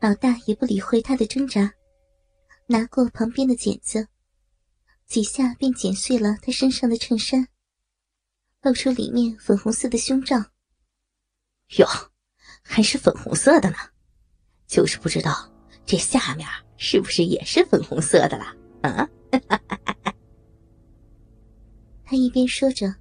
[0.00, 1.72] 老大也不理会他的挣扎，
[2.66, 4.06] 拿过旁边的剪子，
[5.06, 7.48] 几下便剪碎了他身上的衬衫，
[8.62, 10.36] 露出里面粉红色的胸罩。
[11.78, 11.86] 哟，
[12.62, 13.76] 还是粉红色的呢，
[14.68, 15.52] 就是不知道
[15.84, 18.56] 这下面是不是也是粉红色的了？
[18.82, 19.08] 啊！
[22.04, 22.94] 他一边说着，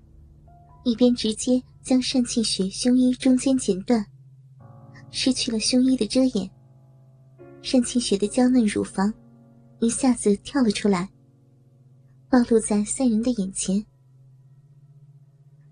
[0.84, 4.04] 一边直接将单庆雪胸衣中间剪断，
[5.12, 6.52] 失去了胸衣的遮掩。
[7.70, 9.14] 单庆雪的娇嫩乳房
[9.80, 11.10] 一下子跳了出来，
[12.30, 13.86] 暴露在三人的眼前。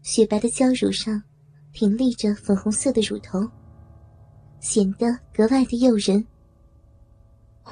[0.04, 1.24] 雪白的娇乳上
[1.72, 3.50] 挺立着粉红色的乳头，
[4.60, 6.28] 显得格外的诱人。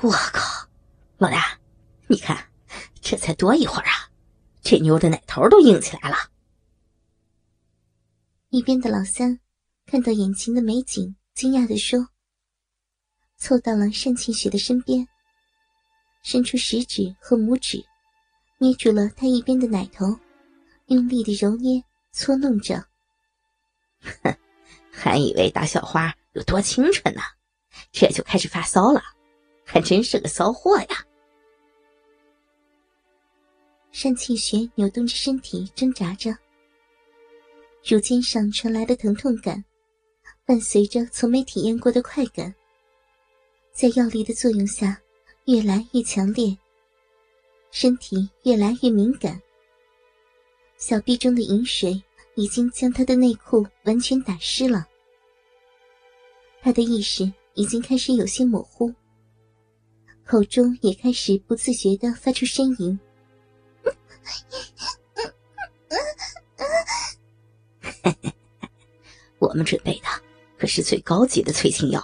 [0.01, 0.69] 我靠，
[1.17, 1.59] 老大，
[2.07, 2.49] 你看，
[3.01, 4.09] 这才多一会儿啊，
[4.61, 6.15] 这妞的奶头都硬起来了。
[8.49, 9.37] 一边的老三
[9.85, 12.12] 看到眼前的美景，惊讶的说。
[13.43, 15.05] 凑到了单庆雪的身边，
[16.23, 17.83] 伸出食指和拇指，
[18.57, 20.17] 捏住了她一边的奶头，
[20.85, 22.81] 用力的揉捏搓弄着。
[24.23, 24.33] 哼，
[24.89, 27.21] 还以为大小花有多清纯呢，
[27.91, 29.03] 这就开始发骚了，
[29.65, 31.05] 还真是个骚货呀！
[33.91, 36.33] 单庆雪扭动着身体挣扎着，
[37.85, 39.65] 乳尖上传来的疼痛感，
[40.45, 42.55] 伴随着从没体验过的快感。
[43.73, 45.01] 在药力的作用下，
[45.45, 46.55] 越来越强烈，
[47.71, 49.41] 身体越来越敏感。
[50.77, 51.99] 小臂中的饮水
[52.35, 54.87] 已经将他的内裤完全打湿了，
[56.61, 58.93] 他的意识已经开始有些模糊，
[60.23, 62.99] 口中也开始不自觉的发出呻吟。
[69.39, 70.05] 我们准备的
[70.59, 71.99] 可是最高级的催情药。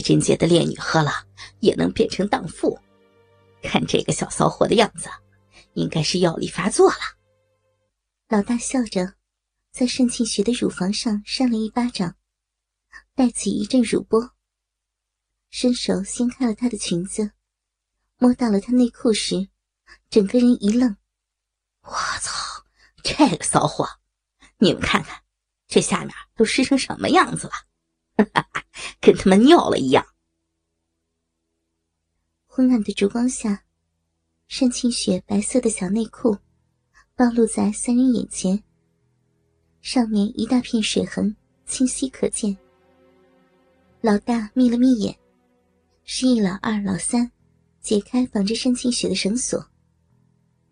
[0.00, 1.12] 在贞洁的烈女喝了
[1.58, 2.80] 也能变成荡妇，
[3.62, 5.10] 看这个小骚货的样子，
[5.74, 6.96] 应该是药力发作了。
[8.30, 9.12] 老大笑着，
[9.70, 12.16] 在盛庆雪的乳房上扇了一巴掌，
[13.14, 14.30] 带起一阵乳波。
[15.50, 17.32] 伸手掀开了她的裙子，
[18.16, 19.50] 摸到了她内裤时，
[20.08, 20.96] 整个人一愣
[21.84, 22.64] ：“我操，
[23.02, 23.86] 这个骚货！
[24.56, 25.20] 你们看看，
[25.68, 27.52] 这下面都湿成什么样子了！”
[28.26, 28.64] 哈哈，
[29.00, 30.06] 跟他们尿了一样。
[32.46, 33.64] 昏暗的烛光下，
[34.48, 36.36] 单清雪白色的小内裤
[37.14, 38.62] 暴露在三人眼前，
[39.80, 41.34] 上面一大片水痕
[41.66, 42.56] 清晰可见。
[44.00, 45.16] 老大眯了眯眼，
[46.04, 47.30] 示意老二、老三
[47.80, 49.64] 解开绑着单清雪的绳索。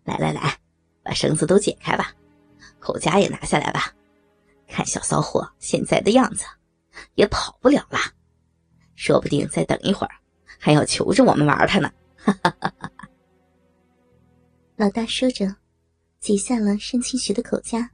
[0.03, 0.59] 来来来，
[1.01, 2.13] 把绳子都解开吧，
[2.79, 3.93] 口夹也拿下来吧，
[4.67, 6.45] 看小骚货现在的样子。
[7.15, 7.99] 也跑不了了，
[8.95, 10.15] 说不定再等一会儿，
[10.59, 11.91] 还要求着我们玩他呢。
[12.15, 12.91] 哈哈哈哈
[14.75, 15.55] 老大说着，
[16.19, 17.91] 解下了单清雪的口夹，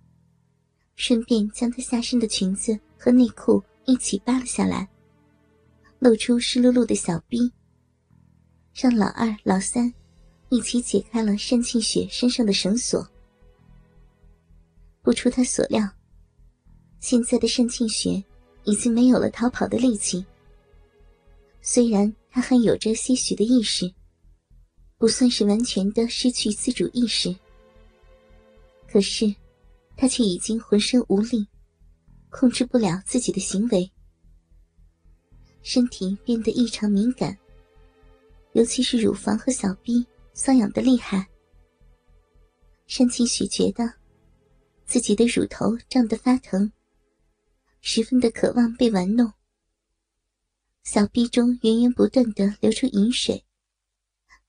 [0.96, 4.88] 顺便将她下身的裙子和内裤一起扒了下来，
[6.00, 7.52] 露出湿漉漉的小臂。
[8.74, 9.94] 让老二、老三
[10.50, 13.08] 一起解开了单庆雪身上的绳索。
[15.02, 15.88] 不出他所料，
[17.00, 18.24] 现在的单庆雪。
[18.66, 20.26] 已经没有了逃跑的力气。
[21.62, 23.92] 虽然他还有着些许的意识，
[24.98, 27.36] 不算是完全的失去自主意识，
[28.88, 29.34] 可是
[29.98, 31.48] 他却已经浑身无力，
[32.30, 33.90] 控制不了自己的行为，
[35.64, 37.36] 身体变得异常敏感，
[38.54, 40.06] 尤其是乳房和小臂
[40.36, 41.28] 瘙痒的厉害。
[42.88, 43.92] 单清雪觉得
[44.86, 46.72] 自己的乳头胀得发疼。
[47.88, 49.32] 十分的渴望被玩弄，
[50.84, 53.46] 小臂中源源不断的流出饮水，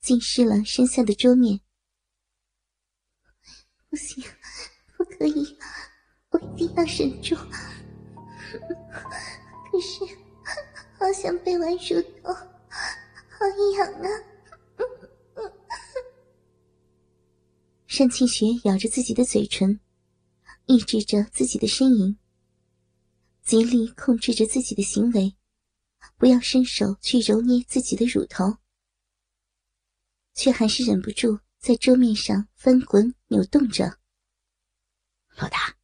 [0.01, 1.61] 浸湿了身下的桌面。
[3.91, 4.25] 不行，
[4.97, 5.55] 不可以，
[6.31, 7.37] 我一定要忍住。
[9.71, 10.01] 可是，
[10.99, 13.47] 好想被玩乳头，好
[13.77, 14.09] 痒啊！
[17.87, 19.79] 单庆雪咬着自己的嘴唇，
[20.65, 22.19] 抑制着自己的呻吟。
[23.47, 25.37] 极力控制着自己的行为，
[26.19, 28.57] 不要伸手去揉捏自己的乳头，
[30.35, 33.99] 却还是忍不住在桌面上翻滚扭动着。
[35.37, 35.77] 老大，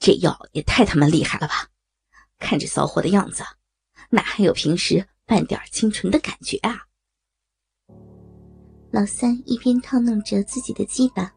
[0.00, 1.70] 这药也太他妈厉害了吧！
[2.40, 3.44] 看这骚货的样子，
[4.10, 6.88] 哪还有平时半点清纯的感觉啊？
[8.90, 11.32] 老三一边套弄着自己的鸡巴，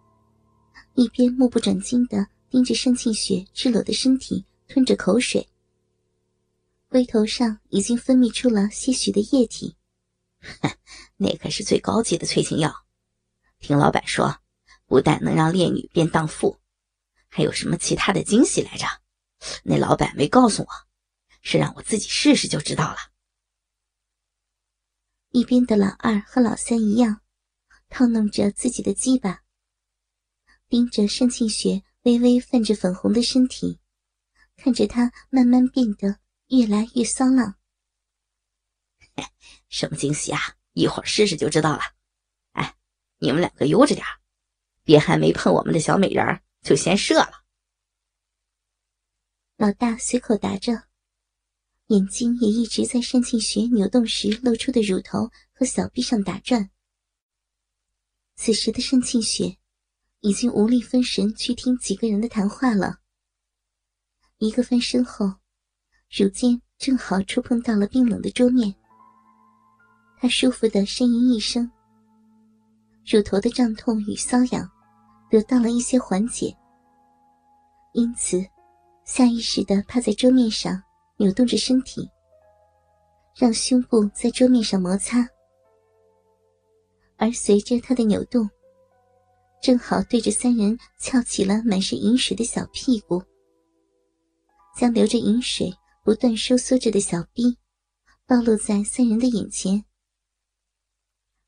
[0.96, 5.48] 一边目不转睛的盯着单庆雪赤裸的身体，吞着口水。
[6.90, 9.78] 龟头上已经分泌出了些许的液体。
[11.18, 12.74] 那可是最高级的催情药，
[13.60, 14.42] 听老板说，
[14.88, 16.60] 不但能让烈女变荡妇，
[17.28, 18.88] 还有什么其他的惊喜来着？
[19.64, 20.68] 那老板没告诉我，
[21.44, 22.98] 是让我自己试试就知道了。
[25.30, 27.22] 一边的老二和老三一样，
[27.88, 29.44] 套弄着自己的鸡巴，
[30.68, 33.80] 盯着单庆雪微微泛着粉红的身体，
[34.58, 36.18] 看着她慢慢变得
[36.50, 37.56] 越来越骚浪。
[39.70, 40.40] 什么惊喜啊！
[40.74, 41.82] 一会儿试试就知道了。
[42.52, 42.76] 哎，
[43.18, 44.06] 你们两个悠着点
[44.84, 47.44] 别还没碰我们的小美人就先射了。
[49.58, 50.84] 老大随口答着，
[51.88, 56.72] 眼睛也一直在单庆雪扭动时露出的乳头和小臂上打转。
[58.36, 59.58] 此时的单庆雪
[60.22, 63.02] 已经无力分神去听几个人的谈话了。
[64.38, 65.36] 一个翻身后，
[66.12, 68.74] 如今正好触碰到了冰冷的桌面。
[70.18, 71.70] 他舒服的呻吟一声，
[73.06, 74.68] 乳头的胀痛与瘙痒
[75.30, 76.52] 得到了一些缓解，
[77.94, 78.44] 因此
[79.06, 80.82] 下意识的趴在桌面上
[81.18, 82.10] 扭动着身体，
[83.38, 85.26] 让胸部在桌面上摩擦，
[87.18, 88.50] 而随着他的扭动，
[89.62, 93.22] 正好对着三人翘起了满是银水的小屁股，
[94.76, 95.72] 将流着银水
[96.04, 97.58] 不断收缩着的小臂
[98.26, 99.86] 暴露在三人的眼前。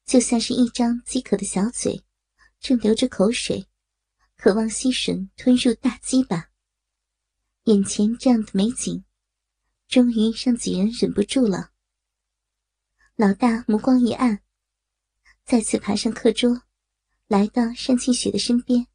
[0.06, 2.04] 就像是一张饥渴的小嘴，
[2.60, 3.68] 正流着口水，
[4.36, 6.50] 渴望吸吮吞入大鸡巴。
[7.66, 9.06] 眼前这样的美景，
[9.88, 11.72] 终于让几人忍不住了。
[13.16, 14.42] 老大目光一暗，
[15.46, 16.64] 再次爬上课桌，
[17.28, 18.88] 来到单清雪的身边，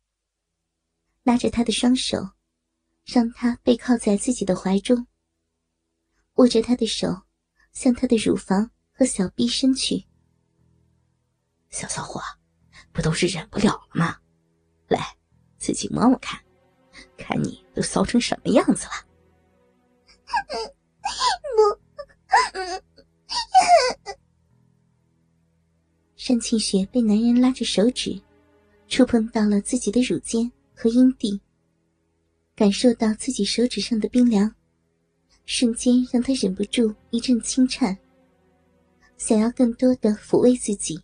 [1.23, 2.31] 拉着她的双手，
[3.05, 5.06] 让她背靠在自己的怀中，
[6.37, 7.23] 握着他的手，
[7.73, 10.06] 向他的乳房和小臂伸去。
[11.71, 12.21] 小骚货，
[12.93, 14.17] 不都是忍不了了吗？
[14.88, 15.17] 来，
[15.59, 16.41] 自己摸摸看，
[17.17, 18.93] 看你都骚成什么样子了。
[21.56, 21.81] 不，
[26.27, 28.21] 单庆雪被男人拉着手指，
[28.88, 31.41] 触碰到了自己的乳尖和阴蒂，
[32.55, 34.55] 感受到自己手指上的冰凉，
[35.46, 37.96] 瞬间让他忍不住一阵轻颤，
[39.16, 41.00] 想要更多的抚慰自己。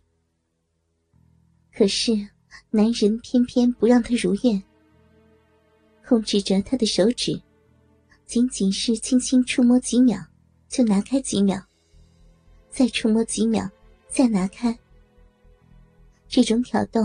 [1.73, 2.11] 可是，
[2.69, 4.61] 男人偏偏不让她如愿，
[6.05, 7.41] 控制着她的手指，
[8.25, 10.19] 仅仅是轻轻触摸几秒，
[10.67, 11.59] 就拿开几秒，
[12.69, 13.67] 再触摸几秒，
[14.09, 14.77] 再拿开。
[16.27, 17.01] 这种挑逗，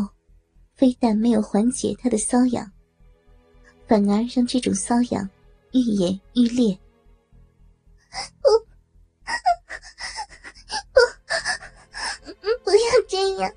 [0.74, 2.70] 非但没有缓解她的瘙痒，
[3.86, 5.30] 反而让这种瘙痒
[5.72, 6.76] 愈演愈烈。
[8.42, 8.48] 不，
[12.32, 12.34] 不，
[12.64, 13.52] 不要这样！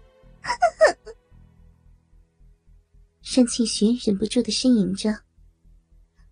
[3.34, 5.18] 单庆雪忍不住的呻吟着，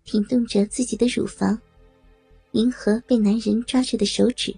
[0.04, 1.60] 挺动着自己的乳房，
[2.52, 4.54] 迎合被男人抓着的手指。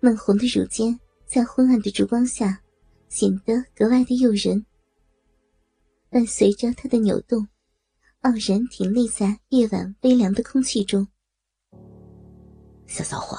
[0.00, 2.60] 嫩红的乳尖在昏暗的烛光下
[3.08, 4.64] 显得格外的诱人，
[6.10, 7.48] 伴随着她的扭动，
[8.20, 11.08] 傲然挺立在夜晚微凉的空气中。
[12.86, 13.36] 小骚货，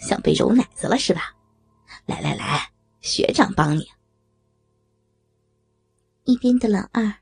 [0.00, 1.34] 想被揉奶子了是吧？
[2.06, 2.70] 来来来，
[3.00, 3.86] 学长帮你。
[6.24, 7.12] 一边的老二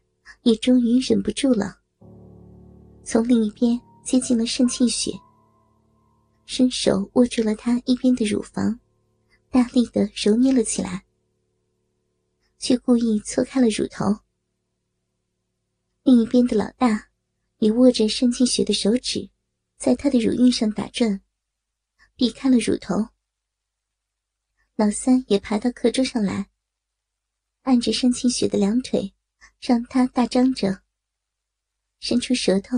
[0.43, 1.79] 也终于忍不住了，
[3.05, 5.13] 从另一边接近了盛庆雪，
[6.45, 8.81] 伸手握住了她一边的乳房，
[9.51, 11.05] 大力的揉捏了起来，
[12.59, 14.05] 却故意错开了乳头。
[16.03, 17.09] 另一边的老大
[17.59, 19.29] 也握着盛庆雪的手指，
[19.77, 21.21] 在她的乳晕上打转，
[22.17, 23.11] 避开了乳头。
[24.75, 26.51] 老三也爬到课桌上来。
[27.63, 29.15] 按着盛清雪的两腿，
[29.61, 30.83] 让她大张着，
[32.01, 32.77] 伸出舌头，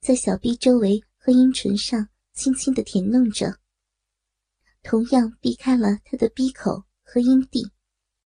[0.00, 3.60] 在小臂周围和阴唇上轻轻的舔弄着，
[4.82, 7.70] 同样避开了她的鼻口和阴蒂。